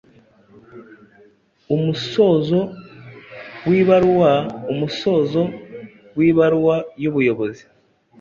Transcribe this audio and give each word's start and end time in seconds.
Umusozo 1.75 2.59
w’ibaruwa: 3.67 4.31
Umusozo 4.71 5.41
w’ibaruwa 6.17 6.75
y’ubuyobozi 7.01 7.63